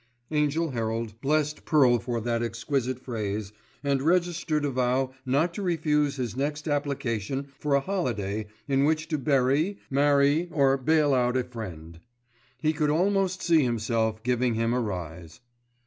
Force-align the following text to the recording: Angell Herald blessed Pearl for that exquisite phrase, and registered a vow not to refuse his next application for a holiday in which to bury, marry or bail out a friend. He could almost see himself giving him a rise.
Angell 0.31 0.71
Herald 0.71 1.21
blessed 1.21 1.63
Pearl 1.63 1.99
for 1.99 2.19
that 2.21 2.41
exquisite 2.41 2.97
phrase, 2.99 3.53
and 3.83 4.01
registered 4.01 4.65
a 4.65 4.71
vow 4.71 5.13
not 5.27 5.53
to 5.53 5.61
refuse 5.61 6.15
his 6.15 6.35
next 6.35 6.67
application 6.67 7.49
for 7.59 7.75
a 7.75 7.79
holiday 7.81 8.47
in 8.67 8.83
which 8.85 9.07
to 9.09 9.19
bury, 9.19 9.77
marry 9.91 10.49
or 10.49 10.75
bail 10.75 11.13
out 11.13 11.37
a 11.37 11.43
friend. 11.43 11.99
He 12.57 12.73
could 12.73 12.89
almost 12.89 13.43
see 13.43 13.63
himself 13.63 14.23
giving 14.23 14.55
him 14.55 14.73
a 14.73 14.81
rise. 14.81 15.39